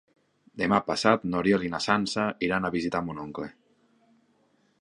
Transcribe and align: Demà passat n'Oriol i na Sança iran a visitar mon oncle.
Demà 0.61 0.79
passat 0.87 1.27
n'Oriol 1.33 1.67
i 1.67 1.71
na 1.75 1.81
Sança 1.87 2.25
iran 2.49 2.67
a 2.71 2.75
visitar 2.79 3.03
mon 3.11 3.23
oncle. 3.27 3.51